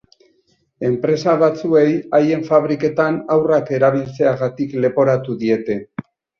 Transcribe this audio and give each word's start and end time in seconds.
Enpresa 0.87 1.35
batzuei 1.43 1.91
haien 2.21 2.41
fabriketan 2.49 3.21
haurrak 3.37 3.71
erabiltzeagatik 3.81 4.77
leporatu 4.83 5.41
diete. 5.47 5.81